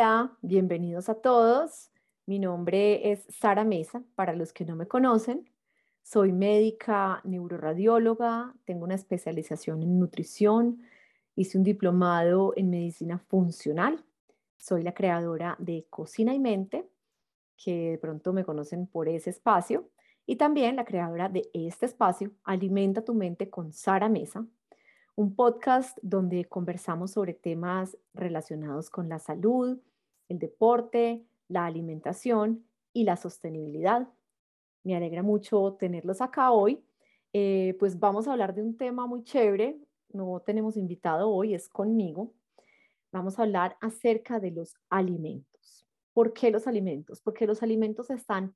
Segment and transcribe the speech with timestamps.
[0.00, 1.90] Hola, bienvenidos a todos.
[2.24, 5.50] Mi nombre es Sara Mesa, para los que no me conocen.
[6.04, 10.84] Soy médica neuroradióloga, tengo una especialización en nutrición,
[11.34, 14.04] hice un diplomado en medicina funcional,
[14.56, 16.88] soy la creadora de Cocina y Mente,
[17.56, 19.90] que de pronto me conocen por ese espacio,
[20.26, 24.46] y también la creadora de este espacio, Alimenta tu mente con Sara Mesa,
[25.16, 29.80] un podcast donde conversamos sobre temas relacionados con la salud,
[30.28, 34.08] el deporte, la alimentación y la sostenibilidad.
[34.84, 36.84] Me alegra mucho tenerlos acá hoy.
[37.32, 39.78] Eh, pues vamos a hablar de un tema muy chévere.
[40.10, 42.32] No tenemos invitado hoy, es conmigo.
[43.12, 45.86] Vamos a hablar acerca de los alimentos.
[46.12, 47.20] ¿Por qué los alimentos?
[47.20, 48.54] Porque los alimentos están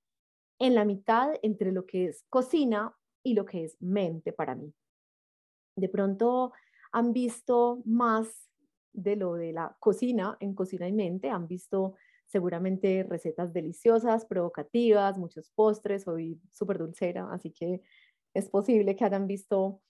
[0.58, 4.74] en la mitad entre lo que es cocina y lo que es mente para mí
[5.76, 6.52] de pronto
[6.92, 8.48] han visto más
[8.92, 11.94] de lo de la cocina en Cocina y Mente, han visto
[12.26, 17.82] seguramente recetas deliciosas, provocativas, muchos postres, soy súper dulcera, así que
[18.34, 19.82] es posible que hayan visto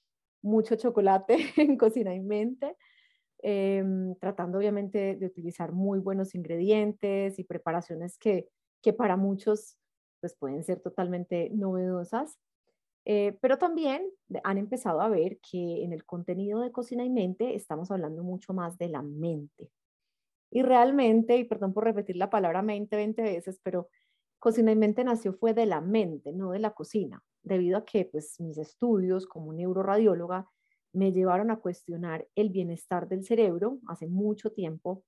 [0.43, 2.77] mucho chocolate en Cocina y Mente,
[3.39, 8.49] em, tratando obviamente de utilizar muy buenos ingredientes y preparaciones que,
[8.83, 9.79] que para muchos
[10.21, 12.39] pues pueden ser totalmente novedosas.
[13.05, 14.09] Eh, pero también
[14.45, 18.55] han empezado a ver que en el contenido de Cocina y Mente estamos hablando mucho
[18.55, 19.71] más de la mente.
[20.51, 23.89] Y realmente, y perdón por repetir la palabra mente 20 veces, pero
[24.39, 28.05] Cocina y Mente nació fue de la mente, no de la cocina, debido a que
[28.05, 30.49] pues, mis estudios como neuroradióloga
[30.93, 35.05] me llevaron a cuestionar el bienestar del cerebro hace mucho tiempo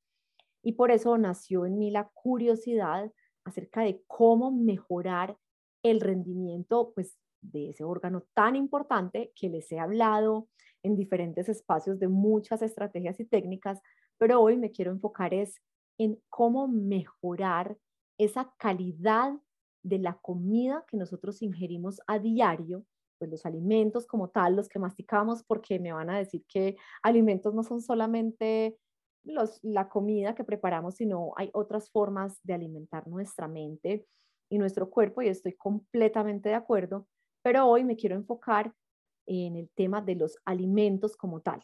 [0.62, 3.12] y por eso nació en mí la curiosidad
[3.44, 5.37] acerca de cómo mejorar
[5.82, 10.49] el rendimiento pues de ese órgano tan importante que les he hablado
[10.82, 13.81] en diferentes espacios de muchas estrategias y técnicas,
[14.19, 15.60] pero hoy me quiero enfocar es
[15.99, 17.78] en cómo mejorar
[18.19, 19.34] esa calidad
[19.82, 22.84] de la comida que nosotros ingerimos a diario,
[23.19, 27.55] pues los alimentos como tal, los que masticamos, porque me van a decir que alimentos
[27.55, 28.78] no son solamente
[29.25, 34.06] los, la comida que preparamos, sino hay otras formas de alimentar nuestra mente
[34.50, 37.06] y nuestro cuerpo, y estoy completamente de acuerdo,
[37.44, 38.75] pero hoy me quiero enfocar
[39.27, 41.62] en el tema de los alimentos como tal.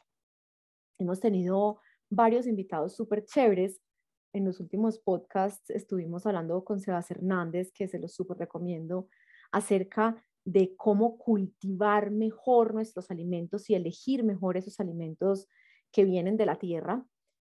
[0.98, 1.80] Hemos tenido
[2.10, 3.80] varios invitados súper chéveres.
[4.34, 9.08] En los últimos podcasts estuvimos hablando con Sebas Hernández, que se los súper recomiendo,
[9.52, 15.48] acerca de cómo cultivar mejor nuestros alimentos y elegir mejor esos alimentos
[15.92, 17.06] que vienen de la tierra.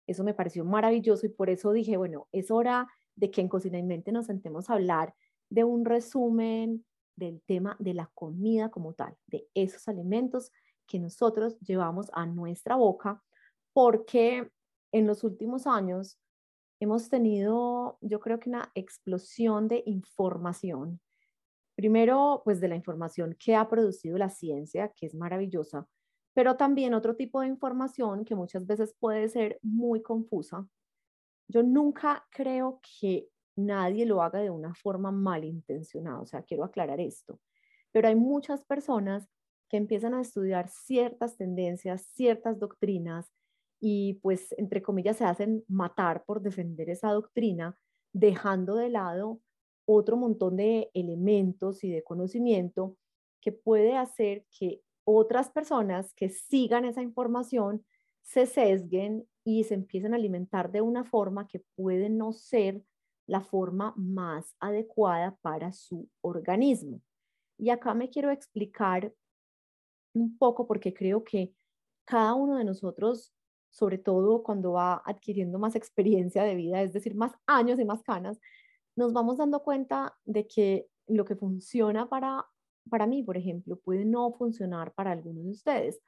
[0.07, 2.87] Eso me pareció maravilloso y por eso dije, bueno, es hora
[3.17, 5.15] de que en Cocina y Mente nos sentemos a hablar
[5.51, 6.85] de un resumen
[7.17, 10.51] del tema de la comida como tal, de esos alimentos
[10.87, 13.23] que nosotros llevamos a nuestra boca,
[13.73, 14.51] porque
[14.93, 16.19] en los últimos años
[16.81, 21.01] hemos tenido, yo creo que una explosión de información.
[21.77, 25.87] Primero, pues de la información que ha producido la ciencia, que es maravillosa,
[26.35, 30.67] pero también otro tipo de información que muchas veces puede ser muy confusa.
[31.49, 37.01] Yo nunca creo que nadie lo haga de una forma malintencionada, o sea, quiero aclarar
[37.01, 37.41] esto.
[37.93, 39.29] Pero hay muchas personas
[39.69, 43.31] que empiezan a estudiar ciertas tendencias, ciertas doctrinas
[43.81, 47.79] y pues, entre comillas, se hacen matar por defender esa doctrina,
[48.13, 49.41] dejando de lado
[49.87, 52.97] otro montón de elementos y de conocimiento
[53.41, 57.85] que puede hacer que otras personas que sigan esa información
[58.23, 62.83] se sesguen y se empiecen a alimentar de una forma que puede no ser
[63.31, 67.01] la forma más adecuada para su organismo.
[67.59, 69.15] Y acá me quiero explicar
[70.15, 71.55] un poco porque creo que
[72.05, 73.33] cada uno de nosotros,
[73.71, 78.03] sobre todo cuando va adquiriendo más experiencia de vida, es decir, más años y más
[78.03, 78.41] canas,
[78.97, 82.45] nos vamos dando cuenta de que lo que funciona para,
[82.91, 86.01] para mí, por ejemplo, puede no funcionar para algunos de ustedes.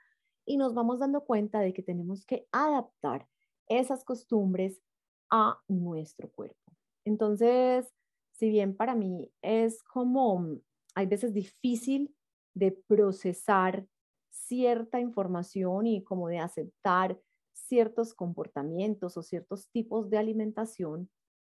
[0.44, 3.28] Y nos vamos dando cuenta de que tenemos que adaptar
[3.68, 4.82] esas costumbres
[5.30, 6.61] a nuestro cuerpo.
[7.04, 7.92] Entonces,
[8.32, 10.58] si bien para mí es como,
[10.94, 12.14] hay veces difícil
[12.54, 13.86] de procesar
[14.30, 17.20] cierta información y como de aceptar
[17.52, 21.10] ciertos comportamientos o ciertos tipos de alimentación,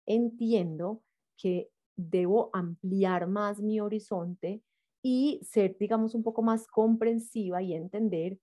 [0.08, 1.02] entiendo
[1.38, 4.64] que debo ampliar más mi horizonte
[5.04, 8.40] y ser, digamos, un poco más comprensiva y entender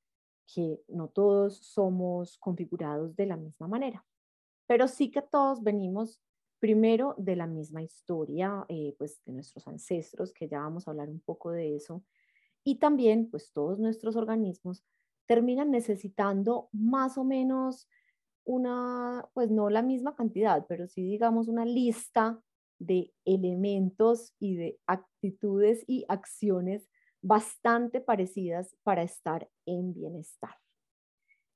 [0.47, 4.05] que no todos somos configurados de la misma manera,
[4.69, 6.21] pero sí que todos venimos
[6.59, 11.09] primero de la misma historia, eh, pues de nuestros ancestros, que ya vamos a hablar
[11.09, 12.05] un poco de eso,
[12.65, 14.85] y también pues todos nuestros organismos
[15.27, 17.89] terminan necesitando más o menos
[18.45, 22.41] una, pues no la misma cantidad, pero sí digamos una lista
[22.79, 26.89] de elementos y de actitudes y acciones
[27.23, 30.55] bastante parecidas para estar en bienestar.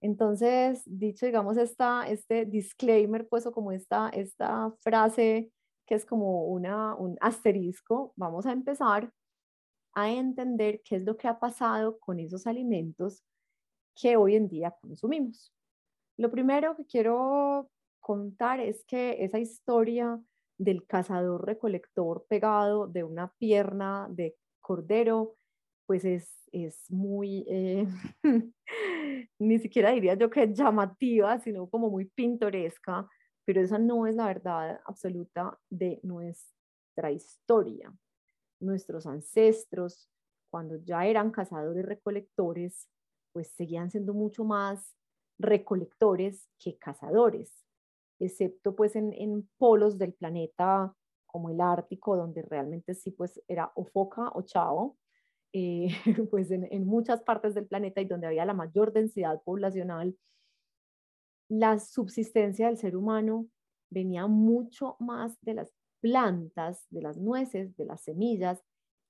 [0.00, 5.50] Entonces, dicho, digamos, esta, este disclaimer, pues, o como esta, esta frase
[5.86, 9.12] que es como una, un asterisco, vamos a empezar
[9.94, 13.24] a entender qué es lo que ha pasado con esos alimentos
[13.96, 15.52] que hoy en día consumimos.
[16.16, 20.20] Lo primero que quiero contar es que esa historia
[20.58, 25.36] del cazador recolector pegado de una pierna de cordero,
[25.90, 27.84] pues es, es muy, eh,
[29.40, 33.08] ni siquiera diría yo que llamativa, sino como muy pintoresca,
[33.44, 37.92] pero esa no es la verdad absoluta de nuestra historia.
[38.60, 40.08] Nuestros ancestros,
[40.48, 42.88] cuando ya eran cazadores recolectores,
[43.32, 44.94] pues seguían siendo mucho más
[45.40, 47.66] recolectores que cazadores,
[48.20, 50.94] excepto pues en, polos del planeta
[51.26, 54.96] como el Ártico, donde realmente sí pues era o foca o chao,
[55.52, 55.88] eh,
[56.30, 60.16] pues en, muchas partes del planeta y donde había la mayor densidad poblacional,
[61.48, 63.48] la subsistencia del ser humano
[63.90, 68.62] venía mucho más de las plantas, de las nueces, de las semillas,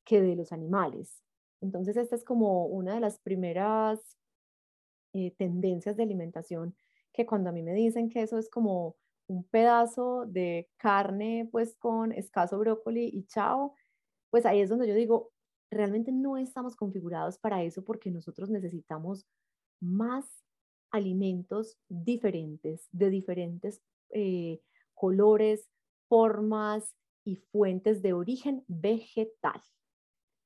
[0.05, 1.23] que de los animales.
[1.61, 4.17] Entonces, esta es como una de las primeras
[5.13, 6.75] eh, tendencias de alimentación
[7.13, 8.97] que cuando a mí me dicen que eso es como
[9.27, 13.75] un pedazo de carne pues con escaso brócoli y chao,
[14.31, 15.33] pues ahí es donde yo digo,
[15.71, 19.27] realmente no estamos configurados para eso porque nosotros necesitamos
[19.81, 20.27] más
[20.91, 23.81] alimentos diferentes, de diferentes
[24.11, 24.61] eh,
[24.95, 25.71] colores,
[26.09, 26.95] formas
[27.25, 29.63] y fuentes de origen vegetal.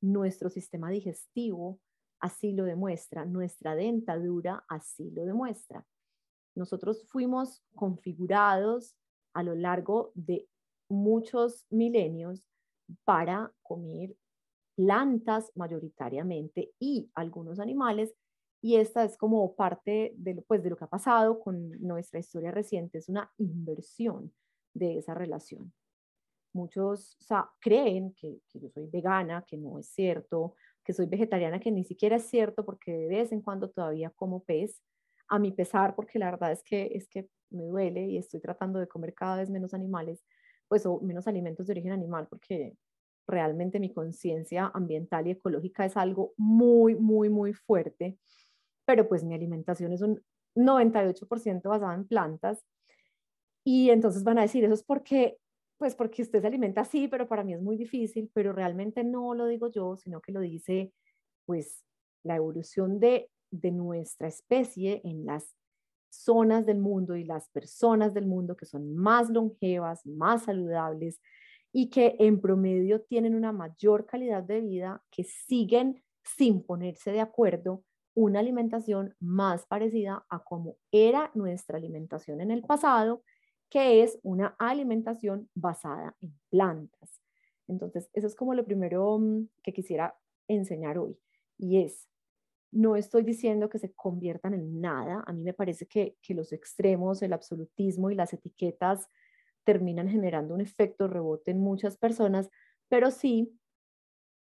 [0.01, 1.81] Nuestro sistema digestivo
[2.21, 5.87] así lo demuestra, nuestra dentadura así lo demuestra.
[6.55, 8.95] Nosotros fuimos configurados
[9.33, 10.47] a lo largo de
[10.89, 12.45] muchos milenios
[13.05, 14.15] para comer
[14.75, 18.15] plantas mayoritariamente y algunos animales
[18.65, 22.51] y esta es como parte de, pues, de lo que ha pasado con nuestra historia
[22.51, 24.33] reciente, es una inversión
[24.73, 25.75] de esa relación.
[26.55, 27.19] Muchos
[27.61, 31.85] creen que, que, yo soy vegana, que no es cierto, que soy vegetariana, que ni
[31.85, 34.81] siquiera es cierto porque de vez en cuando todavía como pez,
[35.29, 38.79] a mi pesar, porque la verdad es que, es que me duele y estoy tratando
[38.79, 40.25] de comer cada vez menos animales,
[40.69, 42.79] pues o menos alimentos de origen animal, porque
[43.27, 48.19] realmente mi conciencia ambiental y ecológica es algo muy, muy, muy fuerte,
[48.85, 50.23] pero pues mi alimentación es un
[50.55, 52.65] 98% basada en plantas.
[53.65, 55.39] Y entonces van a decir, eso es porque
[55.79, 59.35] pues porque usted se alimenta así, pero para mí es muy difícil, pero realmente no
[59.35, 60.93] lo digo yo, sino que lo dice
[61.47, 61.85] pues
[62.23, 65.55] la evolución de, de nuestra especie en las
[66.11, 71.21] zonas del mundo y las personas del mundo que son más longevas, más saludables
[71.77, 77.21] y que en promedio tienen una mayor calidad de vida, que siguen sin ponerse de
[77.21, 77.83] acuerdo
[78.15, 83.25] una alimentación más parecida a como era nuestra alimentación en el pasado
[83.69, 87.21] que es una alimentación basada en plantas.
[87.67, 90.17] Entonces, eso es como lo primero mm, que quisiera
[90.47, 91.19] enseñar hoy.
[91.59, 92.09] Y es,
[92.71, 95.25] no estoy diciendo que se conviertan en nada.
[95.27, 99.09] A mí me parece que, que los extremos, el absolutismo y las etiquetas
[99.65, 102.51] terminan generando un efecto rebote en muchas personas,
[102.89, 103.59] pero sí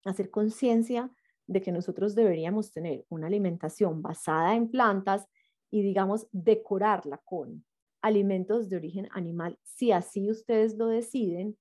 [0.05, 1.11] hacer conciencia
[1.47, 5.27] de que nosotros deberíamos tener una alimentación basada en plantas
[5.71, 7.65] y, digamos, decorarla con
[8.01, 11.57] alimentos de origen animal, si así ustedes lo deciden,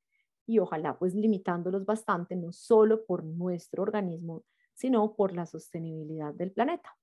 [0.47, 6.53] y ojalá pues limitándolos bastante, no solo por nuestro organismo, sino por la sostenibilidad del
[6.53, 6.97] planeta.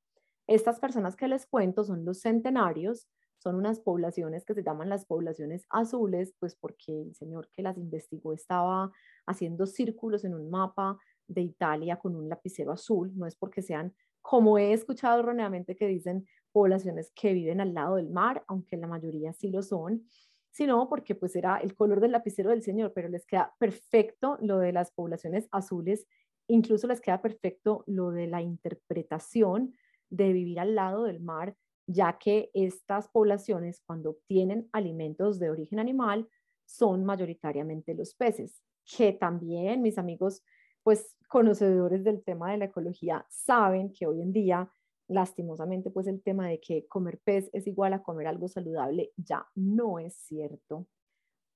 [0.48, 3.08] Estas personas que les cuento son los centenarios,
[3.46, 7.78] son unas poblaciones que se llaman las poblaciones azules, pues porque el señor que las
[7.78, 8.92] investigó estaba
[9.28, 10.98] haciendo círculos en un mapa
[11.28, 15.88] de Italia con un lapicero azul, no es porque sean, como he escuchado erróneamente que
[15.88, 20.08] dicen, poblaciones que viven al lado del mar, aunque la mayoría sí lo son,
[20.50, 24.58] sino porque pues era el color del lapicero del Señor, pero les queda perfecto lo
[24.58, 26.08] de las poblaciones azules,
[26.48, 29.76] incluso les queda perfecto lo de la interpretación
[30.10, 31.56] de vivir al lado del mar,
[31.88, 36.28] ya que estas poblaciones cuando obtienen alimentos de origen animal
[36.66, 40.44] son mayoritariamente los peces, que también mis amigos
[40.84, 44.72] pues conocedores del tema de la ecología saben que hoy en día
[45.08, 49.48] lastimosamente, pues el tema de que comer pez es igual a comer algo saludable ya
[49.56, 50.88] no es cierto,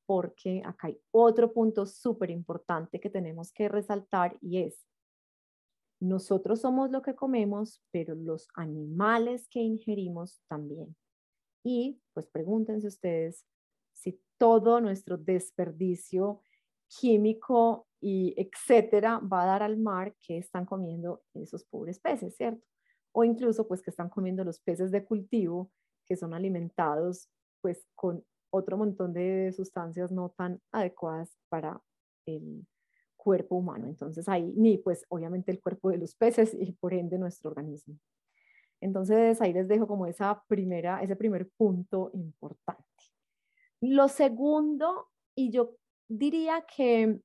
[0.05, 4.86] porque acá hay otro punto súper importante que tenemos que resaltar y es,
[6.00, 10.96] nosotros somos lo que comemos, pero los animales que ingerimos también.
[11.63, 13.46] Y pues pregúntense ustedes
[13.94, 16.41] si todo nuestro desperdicio
[16.88, 22.65] químico y etcétera va a dar al mar que están comiendo esos pobres peces, ¿cierto?
[23.12, 25.72] O incluso pues que están comiendo los peces de cultivo
[26.06, 27.29] que son alimentados
[27.62, 31.82] pues con otro montón de sustancias no tan adecuadas para
[32.25, 32.65] el
[33.20, 33.88] cuerpo humano.
[33.88, 37.98] Entonces ahí ni pues obviamente el cuerpo de los peces y por ende nuestro organismo.
[38.82, 42.86] Entonces ahí les dejo como esa primera, ese primer punto importante.
[43.82, 45.76] Lo segundo, y yo
[46.08, 47.20] diría que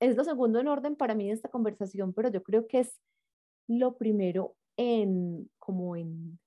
[0.00, 3.00] es lo segundo en orden para mí de esta conversación, pero yo creo que es
[3.66, 6.38] lo primero en como en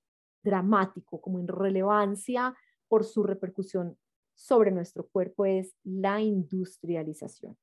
[0.44, 2.56] dramático, como en relevancia
[2.88, 3.98] por su repercusión
[4.36, 7.58] sobre nuestro cuerpo es la industrialización.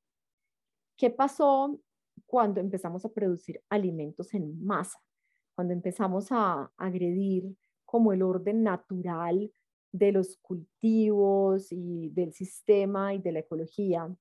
[0.97, 1.79] ¿Qué pasó
[2.27, 4.99] cuando empezamos a producir alimentos en masa?
[5.55, 9.51] Cuando empezamos a agredir como el orden natural
[9.93, 14.15] de los cultivos y del sistema y de la ecología.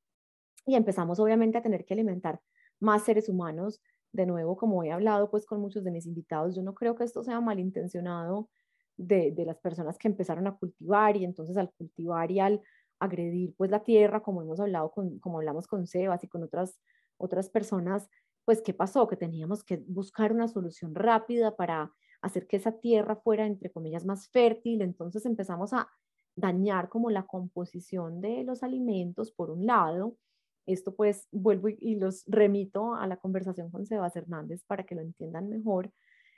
[0.65, 2.41] Y empezamos obviamente a tener que alimentar
[2.79, 3.82] más seres humanos.
[4.12, 7.03] De nuevo, como he hablado pues con muchos de mis invitados, yo no creo que
[7.03, 8.50] esto sea malintencionado
[8.98, 12.62] de, de las personas que empezaron a cultivar y entonces al cultivar y al
[13.00, 16.80] agredir pues la tierra, como hemos hablado con, como hablamos con Sebas y con otras,
[17.18, 18.10] otras personas,
[18.46, 23.16] pues qué pasó, que teníamos que buscar una solución rápida para hacer que esa tierra
[23.16, 24.82] fuera, entre comillas, más fértil.
[24.82, 25.90] Entonces empezamos a
[26.36, 30.18] dañar como la composición de los alimentos, por un lado.
[30.66, 35.02] Esto pues vuelvo y, los remito a la conversación con Sebas Hernández para que lo
[35.02, 35.92] entiendan mejor.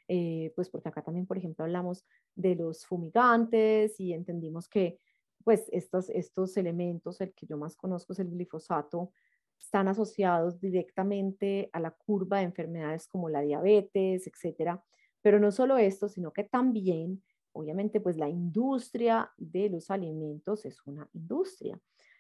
[0.10, 5.00] Eh, pues porque acá también, por ejemplo, hablamos de los fumigantes y entendimos que
[5.44, 9.12] pues estos, estos elementos, el que yo más conozco es el glifosato,
[9.60, 14.84] están asociados directamente a la curva de enfermedades como la diabetes, etcétera.
[15.22, 20.86] Pero no solo esto, sino que también, obviamente, pues la industria de los alimentos es
[20.86, 21.80] una industria.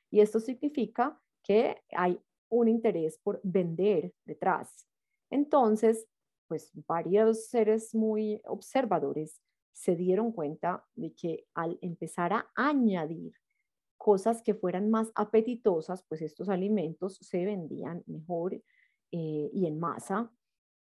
[0.09, 2.19] Y esto significa que hay
[2.49, 4.87] un interés por vender detrás.
[5.29, 6.07] Entonces,
[6.47, 9.41] pues varios seres muy observadores
[9.77, 13.33] se dieron cuenta de que al empezar a añadir
[13.97, 20.31] cosas que fueran más apetitosas, pues estos alimentos se vendían mejor eh, y en masa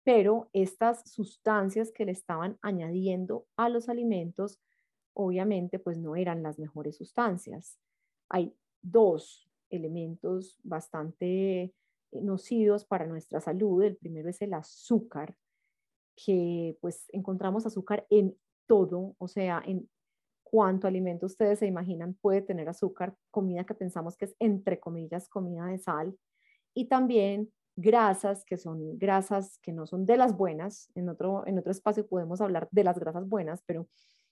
[0.05, 4.61] pero estas sustancias que le estaban añadiendo a los alimentos,
[5.13, 7.79] obviamente, pues no eran las mejores sustancias.
[8.29, 11.73] Hay dos elementos bastante
[12.11, 13.81] nocivos para nuestra salud.
[13.81, 15.35] El primero es el azúcar,
[16.15, 19.89] que pues encontramos azúcar en todo, o sea, en
[20.43, 25.29] cuánto alimento ustedes se imaginan puede tener azúcar, comida que pensamos que es entre comillas
[25.29, 26.17] comida de sal,
[26.73, 30.91] y también grasas que son grasas que no son de las buenas.
[30.95, 33.87] En otro, en otro espacio podemos hablar de las grasas buenas, pero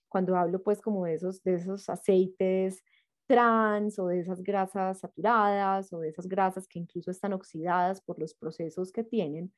[0.08, 2.82] cuando hablo pues como de esos, de esos aceites
[3.26, 8.18] trans o de esas grasas saturadas o de esas grasas que incluso están oxidadas por
[8.18, 9.52] los procesos que tienen,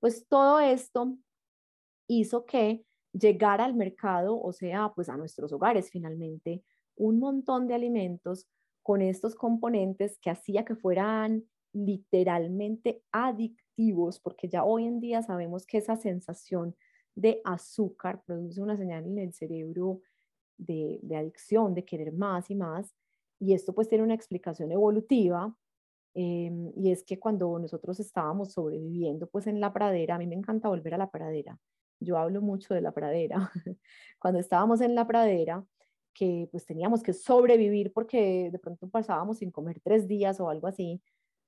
[0.00, 1.16] pues todo esto
[2.08, 6.62] hizo que llegara al mercado, o sea, pues a nuestros hogares finalmente,
[6.96, 8.46] un montón de alimentos
[8.82, 15.66] con estos componentes que hacía que fueran literalmente adictivos, porque ya hoy en día sabemos
[15.66, 16.74] que esa sensación
[17.14, 20.00] de azúcar produce una señal en el cerebro
[20.58, 22.94] de, adicción, de querer más y más,
[23.38, 25.54] y esto pues tiene una explicación evolutiva,
[26.14, 30.34] em, y es que cuando nosotros estábamos sobreviviendo pues en la pradera, a mí me
[30.34, 31.58] encanta volver a la pradera,
[32.00, 33.50] yo hablo mucho de la pradera,
[34.18, 35.64] cuando estábamos en la pradera,
[36.12, 40.66] que pues teníamos que sobrevivir porque de pronto pasábamos sin comer tres días o algo
[40.66, 41.00] así,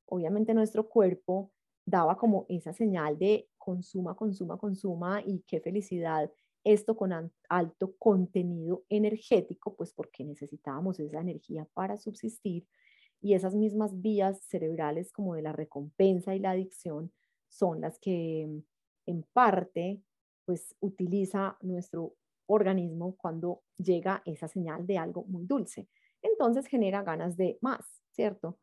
[0.07, 1.51] obviamente nuestro cuerpo
[1.85, 6.31] daba como esa señal de consuma, consuma, consuma y qué felicidad
[6.65, 7.13] esto con
[7.49, 12.67] alto contenido energético, pues porque necesitábamos esa energía para subsistir
[13.21, 17.13] y esas mismas vías cerebrales como de la recompensa y la adicción
[17.49, 18.49] son las que
[19.07, 20.01] en parte
[20.53, 22.13] pues utiliza nuestro
[22.45, 25.89] organismo cuando llega esa señal de algo muy dulce.
[26.21, 28.59] Entonces genera ganas de más, ¿cierto?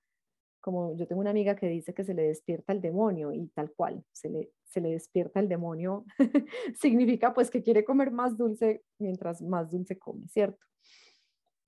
[0.62, 3.72] como yo tengo una amiga que dice que se le despierta el demonio y tal
[3.72, 6.06] cual, se le, se le despierta el demonio,
[6.80, 10.64] significa pues que quiere comer más dulce mientras más dulce come, ¿cierto?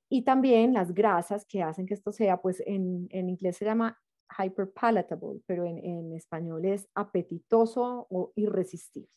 [0.08, 3.98] Y también las grasas que hacen que esto sea, pues en, en inglés se llama
[4.38, 9.10] hyperpalatable, pero en, en español es apetitoso o irresistible.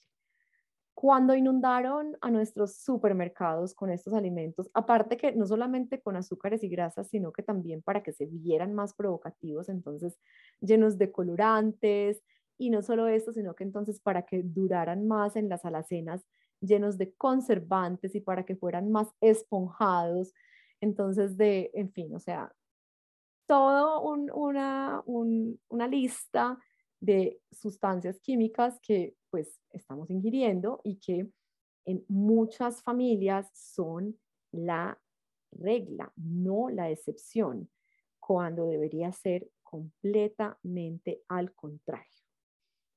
[0.95, 6.69] Cuando inundaron a nuestros supermercados con estos alimentos, aparte que no solamente con azúcares y
[6.69, 10.19] grasas, sino que también para que se vieran más provocativos, entonces
[10.61, 12.23] llenos de colorantes,
[12.59, 16.25] y no solo esto, sino que entonces para que duraran más en las alacenas,
[16.61, 20.33] llenos de conservantes y para que fueran más esponjados,
[20.81, 22.53] Entonces, de, en fin, o sea,
[23.47, 26.59] todo una, una lista
[27.05, 31.29] de sustancias químicas que pues estamos ingiriendo y que
[31.85, 34.19] en muchas familias son
[34.53, 34.99] la
[35.53, 37.71] regla, no la excepción,
[38.19, 42.23] cuando debería ser completamente al contrario.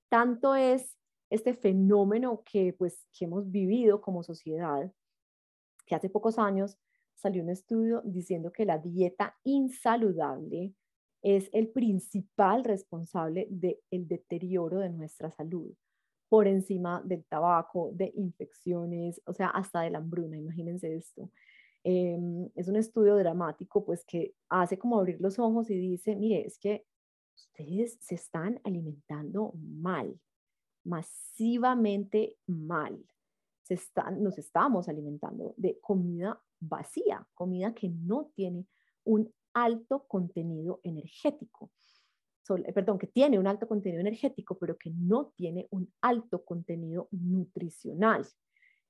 [0.09, 0.97] Tanto es
[1.29, 4.89] este fenómeno que pues que hemos vivido como sociedad,
[5.85, 6.77] que hace pocos años
[7.13, 10.73] salió un estudio diciendo que la dieta insaludable
[11.35, 15.73] es el principal responsable del deterioro de nuestra salud,
[16.29, 21.29] por encima del tabaco, de infecciones, o sea, hasta de la hambruna, imagínense esto.
[21.83, 26.45] Em, es un estudio dramático, pues que hace como abrir los ojos y dice, mire,
[26.45, 26.85] es que
[27.35, 30.17] ustedes se están alimentando mal,
[30.85, 33.05] masivamente mal.
[33.63, 38.65] Se están, nos estamos alimentando de comida vacía, comida que no tiene
[39.03, 41.71] un alto contenido energético.
[42.49, 47.07] Eh, perdón, que tiene un alto contenido energético, pero que no tiene un alto contenido
[47.11, 48.25] nutricional.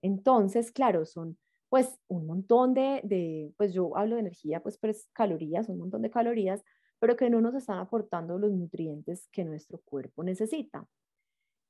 [0.01, 1.37] Entonces, claro, son
[1.69, 6.01] pues un montón de, de pues yo hablo de energía, pues, pues calorías, un montón
[6.01, 6.63] de calorías,
[6.99, 10.87] pero que no nos están aportando los nutrientes que nuestro cuerpo necesita.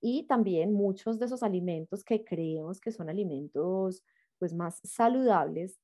[0.01, 4.03] Y también muchos de esos alimentos que creemos que son alimentos
[4.37, 5.79] pues más saludables,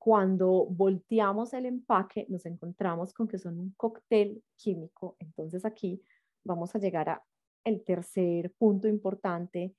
[0.00, 5.14] cuando volteamos el empaque nos encontramos con que son un cóctel químico.
[5.18, 6.02] Entonces aquí
[6.42, 7.22] vamos a llegar a
[7.64, 9.74] el tercer punto importante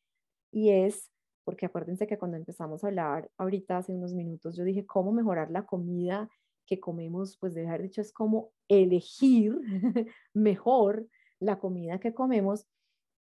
[0.51, 1.09] y es,
[1.43, 5.49] porque acuérdense que cuando empezamos a hablar ahorita hace unos minutos, yo dije cómo mejorar
[5.49, 6.29] la comida
[6.67, 9.59] que comemos, pues de haber dicho es cómo elegir
[10.35, 11.07] mejor
[11.39, 12.67] la comida que comemos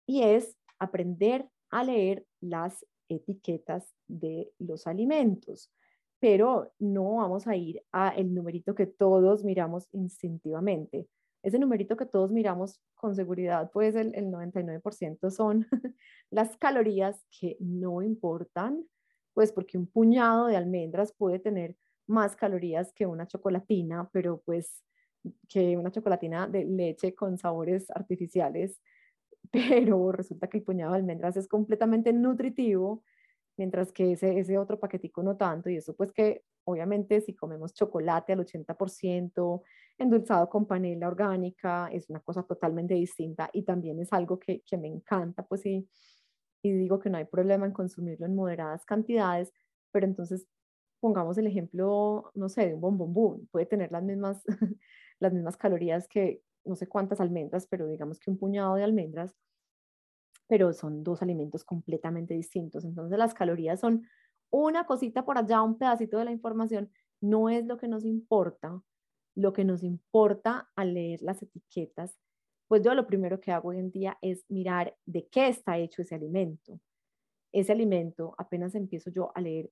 [0.08, 5.72] y es aprender a leer las etiquetas de los alimentos
[6.20, 11.08] pero no vamos a ir a el numerito que todos miramos instintivamente.
[11.44, 15.68] Ese numerito que todos miramos con seguridad, pues el, el 99% son
[16.32, 18.84] las calorías que no importan,
[19.34, 21.76] pues porque un puñado de almendras puede tener
[22.08, 24.84] más calorías que una chocolatina, pero pues
[25.48, 28.82] que una chocolatina de leche con sabores artificiales,
[29.52, 33.04] pero resulta que el puñado de almendras es completamente nutritivo
[33.58, 35.70] mientras que ese, ese otro paquetico no tanto.
[35.70, 39.64] Y eso pues que obviamente si comemos chocolate al 80%,
[39.98, 44.78] endulzado con panela orgánica, es una cosa totalmente distinta y también es algo que, que
[44.78, 45.90] me encanta, pues sí,
[46.62, 49.54] y digo que no hay problema en consumirlo en moderadas cantidades,
[49.92, 50.48] pero entonces
[51.00, 54.44] pongamos el ejemplo, no sé, de un bombombón, puede tener las mismas,
[55.20, 59.36] las mismas calorías que no sé cuántas almendras, pero digamos que un puñado de almendras
[60.48, 62.86] pero son dos alimentos completamente distintos.
[62.86, 64.08] Entonces las calorías son
[64.50, 68.82] una cosita por allá, un pedacito de la información, no es lo que nos importa.
[69.36, 72.18] Lo que nos importa al leer las etiquetas,
[72.68, 76.02] pues yo lo primero que hago hoy en día es mirar de qué está hecho
[76.02, 76.80] ese alimento.
[77.52, 79.70] Ese alimento, apenas empiezo yo a leer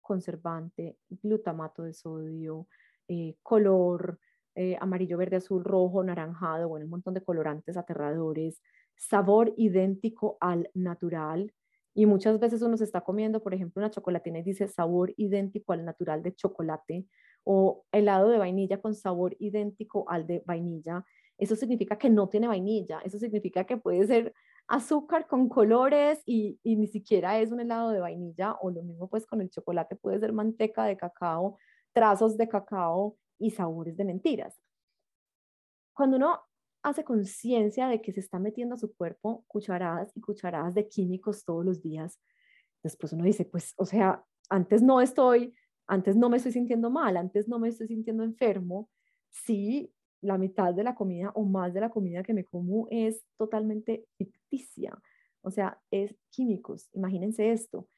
[0.00, 2.66] conservante, glutamato de sodio,
[3.08, 4.18] eh, color
[4.54, 8.62] eh, amarillo, verde, azul, rojo, naranjado, bueno, un montón de colorantes aterradores,
[8.96, 11.52] sabor idéntico al natural.
[11.94, 15.72] Y muchas veces uno se está comiendo, por ejemplo, una chocolatina y dice sabor idéntico
[15.72, 17.06] al natural de chocolate
[17.44, 21.04] o helado de vainilla con sabor idéntico al de vainilla.
[21.38, 24.34] Eso significa que no tiene vainilla, eso significa que puede ser
[24.68, 29.08] azúcar con colores y, y, ni siquiera es un helado de vainilla o lo mismo
[29.08, 31.56] pues con el chocolate puede ser manteca de cacao,
[31.92, 34.58] trazos de cacao y sabores de mentiras.
[35.94, 36.40] Cuando uno
[36.82, 41.44] hace conciencia de que se está metiendo a su cuerpo cucharadas y cucharadas de químicos
[41.44, 42.20] todos los días,
[42.82, 45.54] después uno dice, pues, o sea, antes no estoy,
[45.86, 48.88] antes no me estoy sintiendo mal, antes no me estoy sintiendo enfermo,
[49.30, 53.24] si la mitad de la comida o más de la comida que me como es
[53.36, 54.96] totalmente ficticia,
[55.42, 57.88] o sea, es químicos, imagínense esto.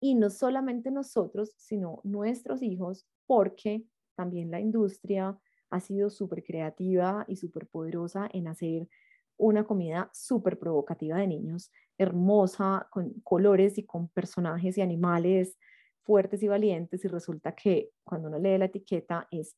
[0.00, 3.84] Y no solamente nosotros, sino nuestros hijos, porque
[4.16, 5.38] también la industria,
[5.70, 8.88] ha sido súper creativa y súper poderosa en hacer
[9.36, 15.56] una comida súper provocativa de niños, hermosa, con colores y con personajes y animales
[16.02, 19.56] fuertes y valientes y resulta que cuando uno lee la etiqueta es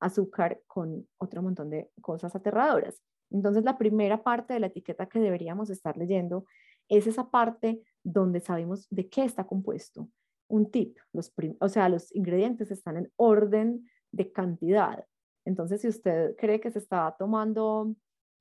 [0.00, 3.02] azúcar con otro montón de cosas aterradoras.
[3.30, 6.44] Entonces la primera parte de la etiqueta que deberíamos estar leyendo
[6.88, 10.08] es esa parte donde sabemos de qué está compuesto.
[10.48, 15.04] Un tip, los o sea, los ingredientes están en orden de cantidad.
[15.46, 17.94] Entonces, si usted cree que se está tomando,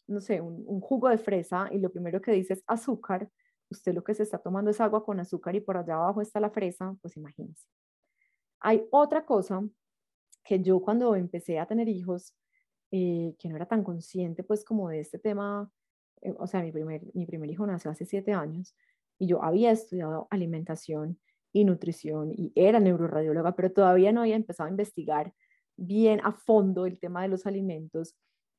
[0.07, 3.29] no sé, un, jugo de fresa y lo primero que dice es azúcar,
[3.69, 6.39] usted lo que se está tomando es agua con azúcar y por allá abajo está
[6.39, 7.63] la fresa, pues imagínese.
[8.59, 9.63] Hay otra cosa
[10.43, 12.35] que yo cuando empecé a tener hijos,
[12.91, 15.71] eh, que no era tan consciente pues como de este tema,
[16.21, 18.75] eh, o sea, mi primer, mi primer hijo nació hace siete años
[19.19, 21.19] y yo había estudiado alimentación
[21.53, 25.33] y nutrición y era neuroradióloga, pero todavía no había empezado a investigar
[25.77, 28.15] bien a fondo el tema de los alimentos,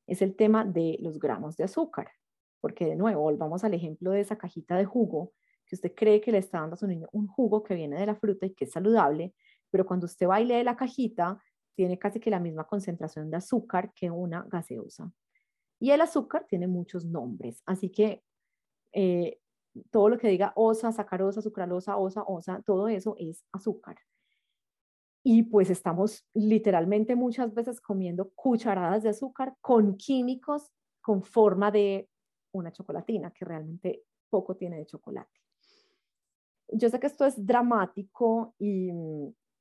[0.07, 2.11] es el tema de los gramos de azúcar.
[2.61, 5.33] Porque de nuevo, volvamos al ejemplo de esa cajita de jugo,
[5.65, 8.05] que usted cree que le está dando a su niño un jugo que viene de
[8.05, 9.33] la fruta y que es saludable,
[9.69, 11.41] pero cuando usted va y lee la cajita,
[11.75, 15.11] tiene casi que la misma concentración de azúcar que una gaseosa.
[15.79, 18.23] Y el azúcar tiene muchos nombres, así que
[18.93, 19.39] eh,
[19.91, 23.97] todo lo que diga osa, sacarosa, sucralosa, osa, osa, todo eso es azúcar.
[25.29, 32.07] Y pues estamos literalmente muchas veces comiendo cucharadas de azúcar con químicos con forma de
[32.53, 35.41] una chocolatina, que realmente poco tiene de chocolate.
[36.69, 38.89] Yo sé que esto es dramático y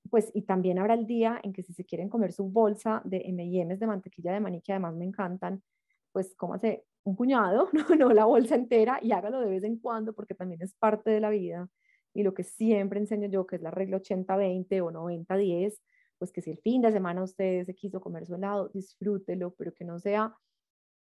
[0.08, 3.22] pues y también habrá el día en que si se quieren comer su bolsa de
[3.24, 5.64] M&M's de mantequilla de maní que además me encantan,
[6.12, 10.12] pues cómase un puñado, no, no la bolsa entera y hágalo de vez en cuando
[10.12, 11.68] porque también es parte de la vida.
[12.16, 15.78] Y lo que siempre enseño yo, que es la regla 80-20 o 90-10,
[16.18, 19.74] pues que si el fin de semana usted se quiso comer su helado, disfrútelo, pero
[19.74, 20.34] que no sea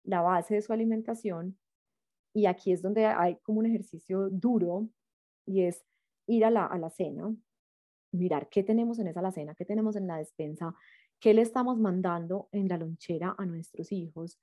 [0.02, 1.58] la base de su alimentación.
[2.32, 4.88] Y aquí es donde hay como un ejercicio duro
[5.44, 5.84] y es
[6.26, 7.36] ir a la, a la cena,
[8.12, 10.74] mirar qué tenemos en esa alacena, qué tenemos en la despensa,
[11.20, 14.40] qué le estamos mandando en la lonchera a nuestros hijos.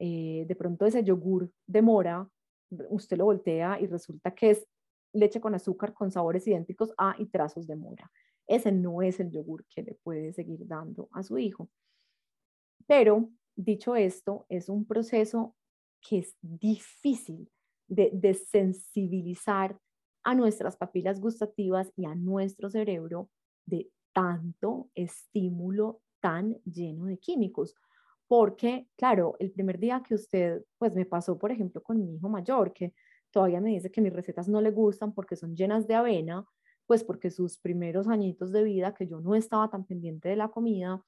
[0.00, 2.28] Eh, de pronto ese yogur de mora,
[2.88, 4.66] usted lo voltea y resulta que es
[5.12, 8.10] leche con azúcar con sabores idénticos a y trazos de mora.
[8.46, 11.70] Ese no es el yogur que le puede seguir dando a su hijo.
[12.86, 15.54] Pero, dicho esto, es un proceso
[16.00, 17.50] que es difícil
[17.86, 19.78] de desensibilizar
[20.24, 23.30] a nuestras papilas gustativas y a nuestro cerebro
[23.66, 27.74] de tanto estímulo tan lleno de químicos.
[28.26, 32.28] Porque, claro, el primer día que usted, pues me pasó, por ejemplo, con mi hijo
[32.28, 32.94] mayor, que
[33.32, 36.46] todavía me dice que mis recetas no le gustan porque son llenas de avena,
[36.86, 40.48] pues porque sus primeros añitos de vida, que yo no estaba tan pendiente de la
[40.48, 41.02] comida,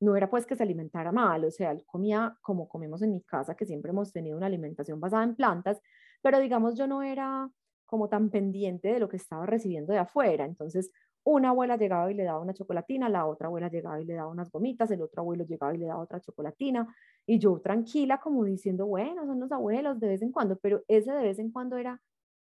[0.00, 3.22] no era pues que se alimentara mal, o sea, él comía como comemos en mi
[3.22, 5.80] casa, que siempre hemos tenido una alimentación basada en plantas,
[6.22, 7.50] pero digamos yo no era
[7.86, 10.44] como tan pendiente de lo que estaba recibiendo de afuera.
[10.44, 10.90] Entonces,
[11.24, 14.30] una abuela llegaba y le daba una chocolatina, la otra abuela llegaba y le daba
[14.30, 16.94] unas gomitas, el otro abuelo llegaba y le daba otra chocolatina,
[17.26, 21.12] y yo tranquila como diciendo, bueno, son los abuelos de vez en cuando, pero ese
[21.12, 22.00] de vez en cuando era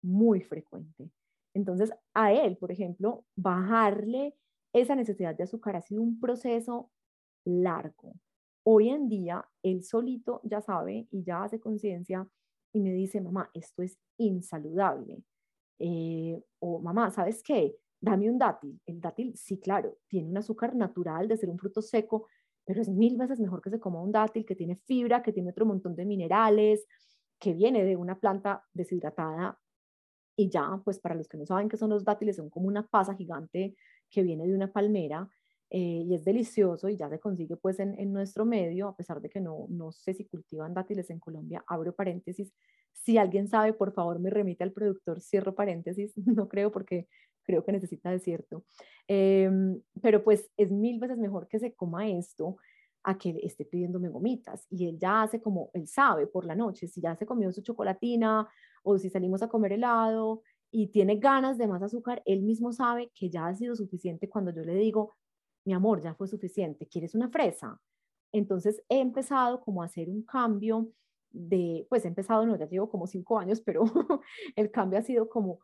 [0.04, 1.10] muy frecuente.
[1.54, 4.36] Entonces, a él, por ejemplo, bajarle
[4.74, 6.92] esa necesidad de azúcar ha sido un proceso
[7.46, 8.14] largo.
[8.64, 12.28] Hoy en día, él solito ya sabe y ya hace conciencia
[12.72, 15.24] y me dice, mamá, esto es insaludable.
[15.80, 17.76] Eh, o mamá, ¿sabes qué?
[18.02, 18.80] Dame un dátil.
[18.86, 22.28] El dátil, sí, claro, tiene un azúcar natural de ser un fruto seco,
[22.66, 25.50] pero es mil veces mejor que se coma un dátil que tiene fibra, que tiene
[25.52, 26.86] otro montón de minerales,
[27.40, 29.60] que viene de una planta deshidratada.
[30.36, 32.88] Y ya, pues para los que no saben qué son los dátiles, son como una
[32.88, 33.76] pasa gigante
[34.10, 35.30] que viene de una palmera
[35.72, 39.22] eh, y es delicioso y ya se consigue pues en, en, nuestro medio, a pesar
[39.22, 42.52] de que no, no sé si cultivan dátiles en Colombia, abro paréntesis,
[42.92, 47.08] si alguien sabe, por favor me remite al productor, cierro paréntesis, no creo porque
[47.44, 48.66] creo que necesita desierto,
[49.08, 52.58] em, pero pues es mil veces mejor que se coma esto
[53.04, 56.88] a que esté pidiéndome gomitas y él ya hace como, él sabe por la noche,
[56.88, 58.48] si ya se comió su chocolatina
[58.84, 63.12] o si salimos a comer helado y tiene ganas de más azúcar, él mismo sabe
[63.16, 65.16] que ya ha sido suficiente cuando yo le digo,
[65.66, 67.80] mi amor, ya fue suficiente, ¿quieres una fresa?
[68.32, 70.92] Entonces he empezado como a hacer un cambio
[71.32, 73.84] de, pues he empezado, no, ya llevo como cinco años, pero
[74.56, 75.60] el cambio ha sido como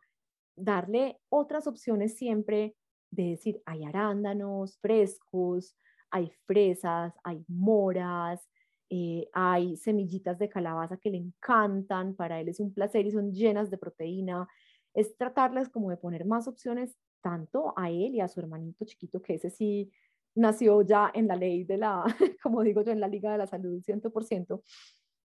[0.56, 2.74] darle otras opciones siempre
[3.10, 5.76] de decir, hay arándanos frescos,
[6.10, 8.48] hay fresas, hay moras,
[8.90, 13.32] eh, hay semillitas de calabaza que le encantan, para él es un placer y son
[13.32, 14.48] llenas de proteína.
[14.94, 19.20] Es tratarles como de poner más opciones tanto a él y a su hermanito chiquito,
[19.20, 19.90] que ese sí
[20.34, 22.04] nació ya en la ley de la,
[22.42, 24.62] como digo yo, en la Liga de la Salud 100%,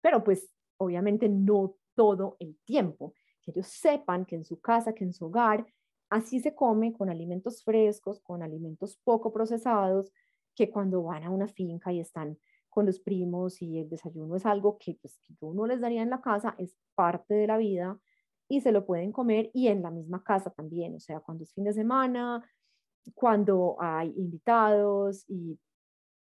[0.01, 3.13] pero pues obviamente no todo el tiempo.
[3.43, 5.65] Que ellos sepan que en su casa, que en su hogar,
[6.09, 10.11] así se come con alimentos frescos, con alimentos poco procesados,
[10.55, 12.37] que cuando van a una finca y están
[12.69, 16.01] con los primos y el desayuno es algo que, pues, que yo no les daría
[16.01, 17.99] en la casa, es parte de la vida
[18.47, 21.53] y se lo pueden comer y en la misma casa también, o sea, cuando es
[21.53, 22.43] fin de semana,
[23.13, 25.59] cuando hay invitados y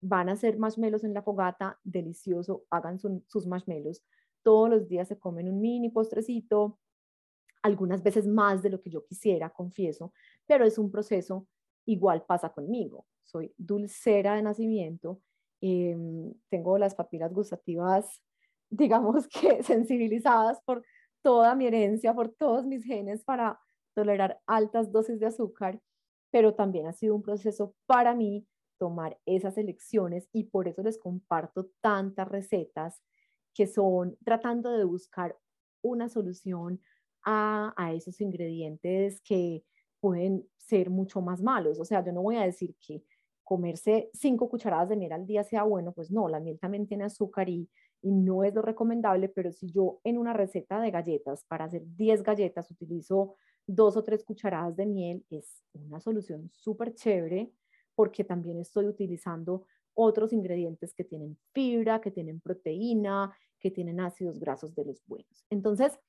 [0.01, 4.03] van a hacer marshmallows en la fogata, delicioso, hagan sus marshmallows.
[4.43, 6.79] Todos los días se comen un mini postrecito,
[7.61, 10.13] algunas veces más de lo que yo quisiera, confieso,
[10.45, 11.47] pero es un proceso
[11.85, 13.05] igual pasa conmigo.
[13.23, 15.21] Soy dulcera de nacimiento,
[15.61, 18.21] em, tengo las papilas gustativas,
[18.69, 20.83] digamos que sensibilizadas por
[21.21, 23.59] toda mi herencia, por todos mis genes para
[23.93, 25.79] tolerar altas dosis de azúcar,
[26.31, 28.47] pero también ha sido un proceso para mí
[28.79, 33.01] tomar esas elecciones y por eso les comparto tantas recetas
[33.53, 35.37] que son tratando de buscar
[35.83, 36.81] una solución
[37.23, 39.63] a, esos ingredientes que
[39.99, 41.79] pueden ser mucho más malos.
[41.79, 43.03] O sea, yo no voy a decir que
[43.43, 47.03] comerse cinco cucharadas de miel al día sea bueno, pues no, la miel también tiene
[47.03, 47.69] azúcar y,
[48.01, 51.83] y no es lo recomendable, pero si yo en una receta de galletas, para hacer
[51.85, 53.35] 10 galletas, utilizo
[53.67, 57.51] dos o tres cucharadas de miel, es una solución súper chévere
[57.95, 64.39] porque también estoy utilizando otros ingredientes que tienen fibra, que tienen proteína, que tienen ácidos
[64.39, 65.45] grasos de los buenos.
[65.49, 65.99] Entonces,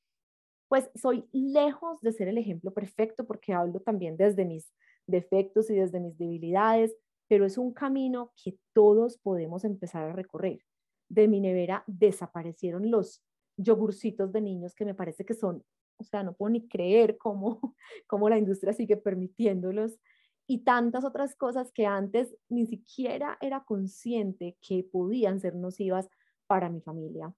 [0.73, 4.73] pues soy lejos de ser el ejemplo perfecto porque hablo también desde mis
[5.07, 6.97] defectos y desde mis debilidades,
[7.29, 10.65] pero es un camino que todos podemos empezar a recorrer.
[11.11, 13.23] De mi nevera desaparecieron los
[13.59, 15.63] yogurcitos de niños que me parece que son,
[15.99, 17.61] o sea, no puedo ni creer cómo,
[18.07, 19.99] cómo la industria sigue permitiéndolos
[20.47, 26.09] y tantas otras cosas que antes ni siquiera era consciente que podían ser nocivas
[26.47, 27.35] para mi familia.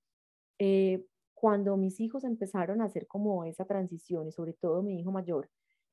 [0.61, 1.05] Eh,
[1.45, 5.51] cuando mis hijos empezaron a hacer como esa transición y sobre todo mi hijo mayor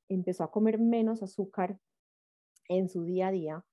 [0.08, 1.78] empezó a comer menos azúcar
[2.70, 3.64] en su día a día,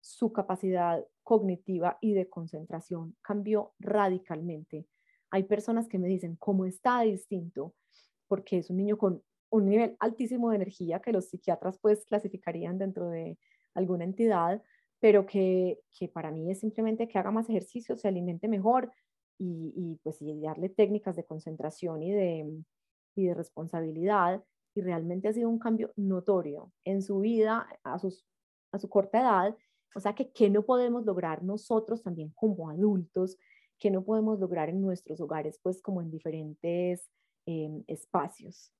[0.00, 4.86] su capacidad cognitiva y de concentración cambió radicalmente.
[5.32, 7.74] Hay personas que me dicen, ¿cómo está distinto?
[8.28, 9.20] Porque es un niño con
[9.50, 13.40] un nivel altísimo de energía que los psiquiatras pues clasificarían dentro de
[13.74, 14.62] alguna entidad,
[15.00, 18.92] pero que, que para mí es simplemente que haga más ejercicio, se alimente mejor
[19.38, 22.62] y, y pues y darle técnicas de concentración y de,
[23.16, 24.44] y de responsabilidad.
[24.74, 28.26] Y realmente ha sido un cambio notorio en su vida a, sus,
[28.72, 29.56] a su corta edad.
[29.94, 33.38] O sea que, ¿qué no podemos lograr nosotros también como adultos?
[33.78, 37.10] que no podemos lograr en nuestros hogares, pues como en diferentes
[37.46, 38.72] eh, espacios.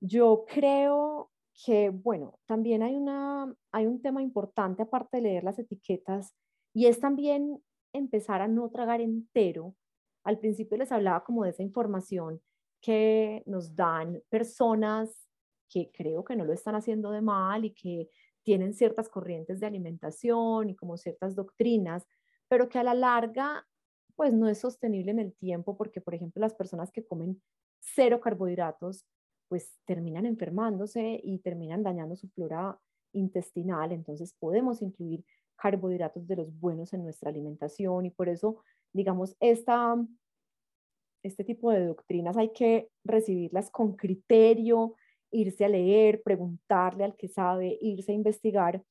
[0.00, 1.30] Yo creo
[1.64, 6.34] que, bueno, también hay, una, hay un tema importante aparte de leer las etiquetas
[6.74, 7.62] y es también
[7.96, 9.74] empezar a no tragar entero.
[10.24, 12.40] Al principio les hablaba como de esa información
[12.80, 15.26] que nos dan personas
[15.68, 18.08] que creo que no lo están haciendo de mal y que
[18.42, 22.06] tienen ciertas corrientes de alimentación y como ciertas doctrinas,
[22.48, 23.66] pero que a la larga
[24.14, 27.42] pues no es sostenible en el tiempo porque, por ejemplo, las personas que comen
[27.80, 29.04] cero carbohidratos
[29.48, 32.78] pues terminan enfermándose y terminan dañando su flora
[33.12, 33.92] intestinal.
[33.92, 35.24] Entonces podemos incluir
[35.56, 39.96] carbohidratos de los buenos en nuestra alimentación y por eso, digamos, esta,
[41.22, 44.94] este tipo de doctrinas hay que recibirlas con criterio,
[45.30, 48.82] irse a leer, preguntarle al que sabe, irse a investigar.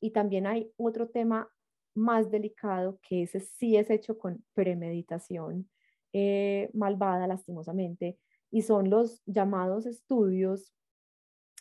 [0.00, 1.50] Y también hay otro tema
[1.94, 5.68] más delicado que ese sí es hecho con premeditación
[6.12, 8.18] eh, malvada, lastimosamente,
[8.50, 10.72] y son los llamados estudios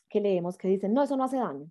[0.10, 1.70] que leemos que dicen, no, eso no hace daño.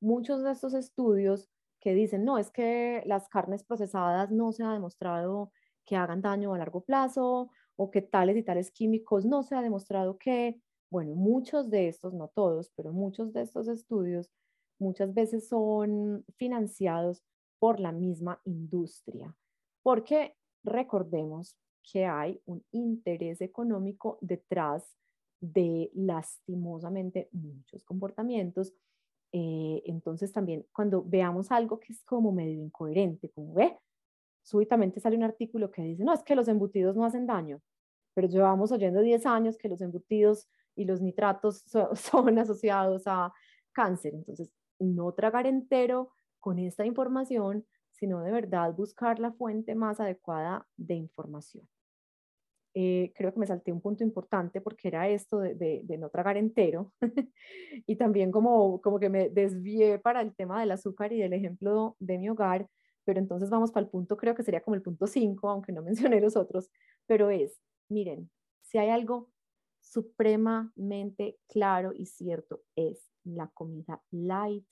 [0.00, 4.72] Muchos de estos estudios que dicen, no, es que las carnes procesadas no se ha
[4.72, 5.52] demostrado
[5.84, 9.62] que hagan daño a largo plazo o que tales y tales químicos no se ha
[9.62, 14.30] demostrado que, bueno, muchos de estos, no todos, pero muchos de estos estudios
[14.78, 17.22] muchas veces son financiados
[17.58, 19.34] por la misma industria.
[19.82, 24.96] Porque recordemos que hay un interés económico detrás
[25.40, 28.74] de lastimosamente muchos comportamientos.
[29.32, 33.78] Eh, entonces también cuando veamos algo que es como medio incoherente, como ve,
[34.42, 37.60] súbitamente sale un artículo que dice, no, es que los embutidos no hacen daño,
[38.14, 41.64] pero llevamos oyendo 10 años que los embutidos y los nitratos
[41.94, 43.32] son asociados a
[43.72, 44.14] cáncer.
[44.14, 47.66] Entonces, no tragar entero con esta información
[48.00, 51.68] sino de verdad buscar la fuente más adecuada de información.
[52.74, 56.92] Eh, creo que me salté un punto importante porque era esto de, no tragar entero
[57.86, 61.96] y también como, como que me desvié para el tema del azúcar y del ejemplo
[61.98, 62.68] de mi hogar,
[63.04, 65.82] pero entonces vamos para el punto, creo que sería como el punto 5, aunque no
[66.14, 66.70] mencioné los otros,
[67.06, 68.30] pero es, miren,
[68.62, 69.30] si hay algo
[69.80, 74.64] supremamente claro y cierto, es la comida light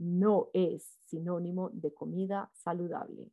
[0.00, 3.30] no es sinónimo de comida saludable.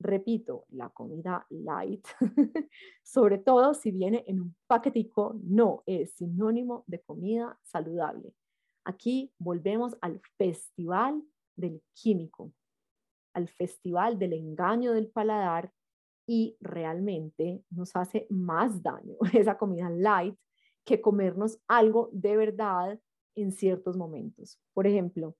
[0.00, 2.06] Repito, la comida light,
[3.02, 8.32] sobre todo si viene en un paquetico, no es sinónimo de comida saludable.
[8.84, 11.22] Aquí volvemos al festival
[11.56, 12.52] del químico,
[13.34, 15.72] al festival del engaño del paladar
[16.26, 20.36] y realmente nos hace más daño esa comida light
[20.84, 23.00] que comernos algo de verdad
[23.34, 24.60] en ciertos momentos.
[24.74, 25.36] Por ejemplo,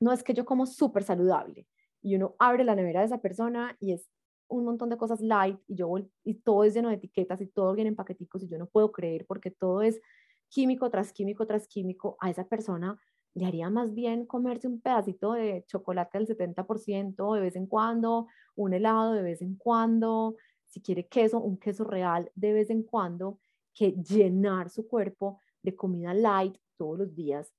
[0.00, 1.66] no es que yo como súper saludable
[2.02, 4.08] y uno abre la nevera de esa persona y es
[4.48, 5.92] un montón de cosas light y yo
[6.24, 8.92] y todo es lleno de etiquetas y todo viene en paqueticos y yo no puedo
[8.92, 10.00] creer porque todo es
[10.48, 12.98] químico tras químico tras químico, a esa persona
[13.34, 18.26] le haría más bien comerse un pedacito de chocolate al 70% de vez en cuando,
[18.56, 22.82] un helado de vez en cuando, si quiere queso, un queso real de vez en
[22.82, 23.38] cuando,
[23.74, 27.52] que llenar su cuerpo de comida light todos los días.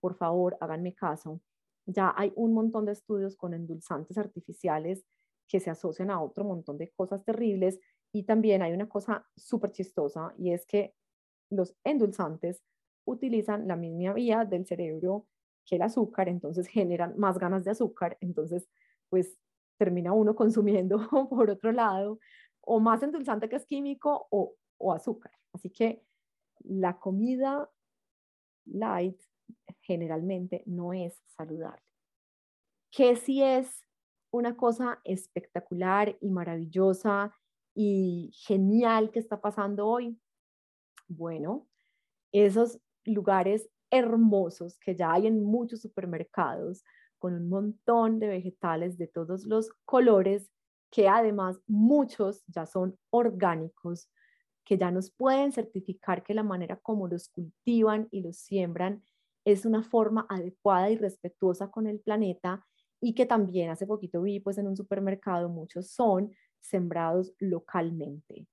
[0.00, 1.40] Por favor, háganme caso.
[1.86, 5.04] Ya hay un montón de estudios con endulzantes artificiales
[5.48, 7.80] que se asocian a otro montón de cosas terribles
[8.12, 10.94] y también hay una cosa súper chistosa y es que
[11.50, 12.62] los endulzantes
[13.04, 15.26] utilizan la misma vía del cerebro
[15.66, 18.68] que el azúcar, entonces generan más ganas de azúcar, entonces
[19.08, 19.38] pues
[19.78, 20.98] termina uno consumiendo
[21.30, 22.18] por otro lado
[22.60, 25.32] o más endulzante que es químico o, o azúcar.
[25.52, 26.04] Así que
[26.60, 27.70] la comida
[28.66, 29.20] light
[29.90, 31.82] generalmente no es saludable.
[32.92, 33.84] ¿Qué si es
[34.30, 37.34] una cosa espectacular y maravillosa
[37.74, 40.16] y genial que está pasando hoy?
[41.08, 41.66] Bueno,
[42.30, 46.84] esos lugares hermosos que ya hay en muchos supermercados
[47.18, 50.52] con un montón de vegetales de todos los colores
[50.92, 54.08] que además muchos ya son orgánicos,
[54.64, 59.02] que ya nos pueden certificar que la manera como los cultivan y los siembran
[59.44, 62.66] es una forma adecuada y respetuosa con el planeta
[63.00, 68.46] y que también hace poquito vi pues en un supermercado muchos son sembrados localmente.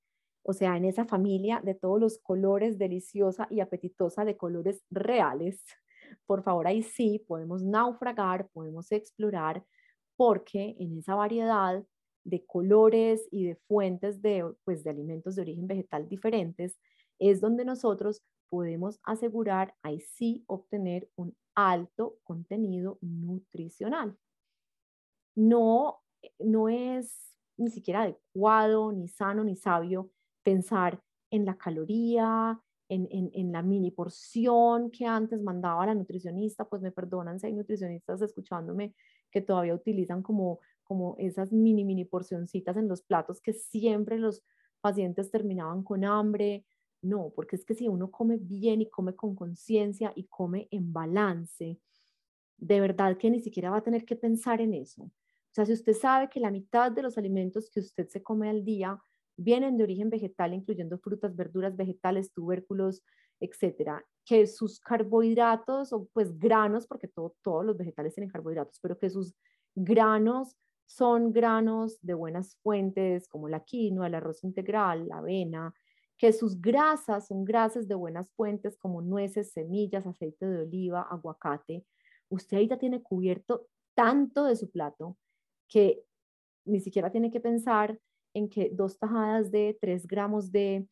[0.44, 5.64] O sea, en esa familia de todos los colores deliciosa y apetitosa de colores reales.
[6.26, 9.66] Por favor, ahí sí podemos naufragar, podemos explorar,
[10.16, 11.84] porque en esa variedad
[12.24, 16.78] de colores y de fuentes de, pues, de alimentos de origen vegetal diferentes
[17.20, 24.18] es donde nosotros podemos asegurar, ahí sí, obtener un alto contenido nutricional.
[25.36, 26.00] No,
[26.40, 30.12] no es ni siquiera adecuado, ni sano, ni sabio
[30.44, 36.82] pensar en la caloría, en, en, la mini porción que antes mandaba la nutricionista, pues
[36.82, 38.94] me perdonan si hay nutricionistas escuchándome
[39.30, 44.42] que todavía utilizan como, como esas mini, mini porcioncitas en los platos que siempre los
[44.80, 46.66] pacientes terminaban con hambre.
[47.02, 50.92] No, porque es que si uno come bien y come con conciencia y come en
[50.92, 51.80] balance,
[52.58, 55.04] de verdad que ni siquiera va a tener que pensar en eso.
[55.04, 55.12] O
[55.52, 58.64] sea, si usted sabe que la mitad de los alimentos que usted se come al
[58.64, 59.00] día
[59.38, 63.04] vienen de origen vegetal, incluyendo frutas, verduras, vegetales, tubérculos,
[63.40, 69.10] etcétera, que sus carbohidratos o pues granos, porque todos los vegetales tienen carbohidratos, pero que
[69.10, 69.36] sus
[69.76, 70.58] granos
[70.88, 75.74] son granos de buenas fuentes como la quinoa, el arroz integral, la avena,
[76.18, 81.86] que sus grasas son grasas de buenas fuentes como nueces, semillas, aceite de oliva, aguacate.
[82.30, 85.18] Usted ya tiene cubierto tanto de su plato
[85.70, 86.04] que
[86.66, 88.00] ni siquiera tiene que pensar
[88.34, 90.88] en que dos tajadas de tres gramos de,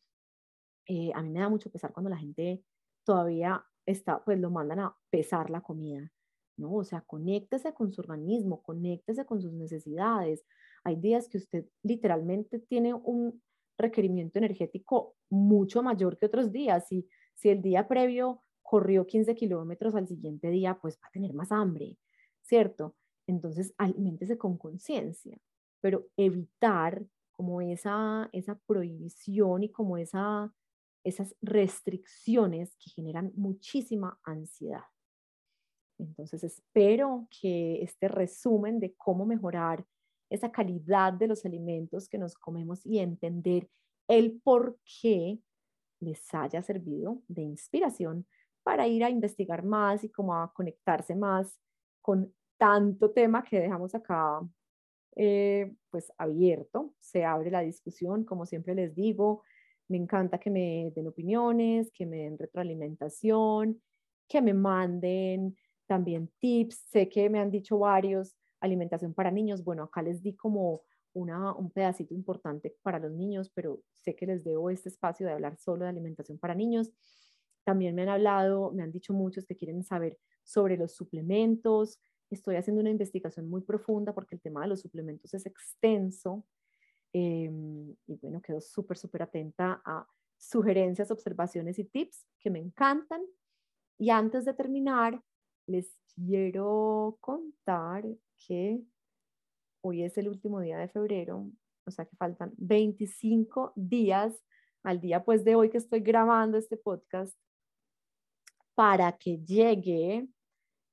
[0.86, 2.62] eh, a mí me da mucho pesar cuando la gente
[3.04, 6.10] todavía está, pues lo mandan a pesar la comida,
[6.56, 6.74] ¿no?
[6.74, 10.44] O sea, conéctese con su organismo, conéctese con sus necesidades.
[10.84, 13.42] Hay días que usted literalmente tiene un
[13.78, 16.86] requerimiento energético mucho mayor que otros días.
[16.88, 21.32] Si, si el día previo corrió 15 kilómetros al siguiente día, pues va a tener
[21.34, 21.98] más hambre,
[22.42, 22.96] ¿cierto?
[23.26, 25.38] Entonces, aliméntese con conciencia,
[25.80, 30.52] pero evitar como esa, esa prohibición y como esa,
[31.04, 34.84] esas restricciones que generan muchísima ansiedad.
[35.98, 39.86] Entonces espero que este resumen de cómo mejorar
[40.30, 43.68] esa calidad de los alimentos que nos comemos y entender
[44.08, 45.38] el por qué
[46.00, 48.26] les haya servido de inspiración
[48.62, 51.58] para ir a investigar más y como a conectarse más
[52.02, 54.40] con tanto tema que dejamos acá
[55.18, 59.42] eh, pues abierto, se abre la discusión, como siempre les digo,
[59.88, 63.80] me encanta que me den opiniones, que me den retroalimentación,
[64.28, 69.84] que me manden también tips, sé que me han dicho varios, alimentación para niños, bueno,
[69.84, 70.82] acá les di como
[71.16, 75.32] una, un pedacito importante para los niños, pero sé que les debo este espacio de
[75.32, 76.92] hablar solo de alimentación para niños.
[77.64, 81.98] También me han hablado, me han dicho muchos que quieren saber sobre los suplementos,
[82.30, 86.44] Estoy haciendo una investigación muy profunda porque el tema de los suplementos es extenso.
[87.12, 90.06] Em, y bueno, quedo súper, súper atenta a
[90.36, 93.22] sugerencias, observaciones y tips que me encantan.
[93.98, 95.22] Y antes de terminar,
[95.66, 98.04] les quiero contar
[98.46, 98.82] que
[99.80, 101.46] hoy es el último día de febrero,
[101.84, 104.34] o sea que faltan 25 días
[104.82, 107.36] al día pues de hoy que estoy grabando este podcast
[108.74, 110.28] para que llegue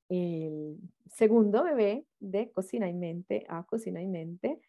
[0.10, 0.78] el
[1.08, 4.62] segundo bebé de Cocina y Mente a Cocina y Mente,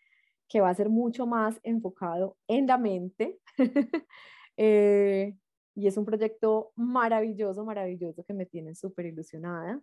[0.48, 3.38] que va a ser mucho más enfocado en la mente.
[4.56, 5.34] Eh,
[5.74, 9.82] y es un proyecto maravilloso, maravilloso que me tiene súper ilusionada.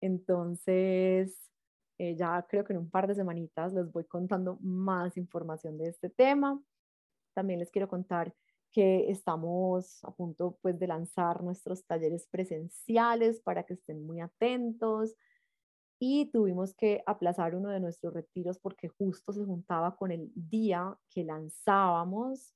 [0.00, 1.36] Entonces,
[1.98, 5.88] eh, ya creo que en un par de semanitas les voy contando más información de
[5.88, 6.60] este tema.
[7.34, 8.34] También les quiero contar
[8.72, 15.14] que estamos a punto pues de lanzar nuestros talleres presenciales para que estén muy atentos
[16.00, 20.96] y tuvimos que aplazar uno de nuestros retiros porque justo se juntaba con el día
[21.08, 22.54] que lanzábamos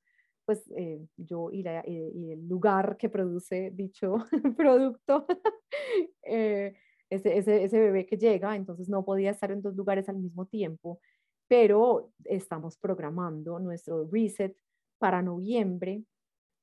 [0.48, 4.16] pues eh, yo y, el lugar que produce dicho
[4.56, 5.26] producto,
[6.22, 6.74] eh,
[7.10, 10.46] ese, ese, ese bebé que llega, entonces no podía estar en dos lugares al mismo
[10.46, 11.00] tiempo,
[11.48, 14.56] pero estamos programando nuestro reset
[14.98, 16.04] para noviembre,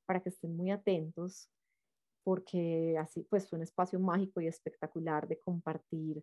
[0.06, 1.48] para que estén muy atentos,
[2.24, 6.22] porque así pues fue un espacio mágico y espectacular de compartir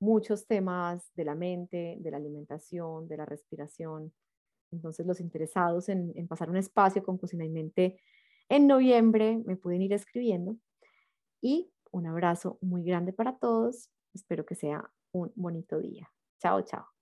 [0.00, 4.12] muchos temas de la mente, de la alimentación, de la respiración,
[4.72, 8.00] entonces, los interesados en, pasar un espacio con Cocina y Mente
[8.48, 10.56] en noviembre me pueden ir escribiendo.
[11.40, 13.90] Y un abrazo muy grande para todos.
[14.14, 16.10] Espero que sea un bonito día.
[16.40, 16.95] Chao, chao.